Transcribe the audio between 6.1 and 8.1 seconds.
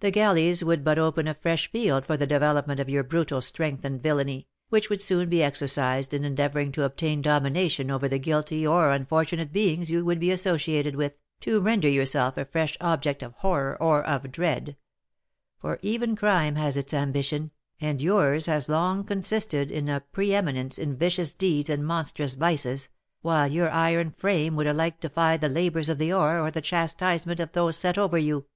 in endeavouring to obtain domination over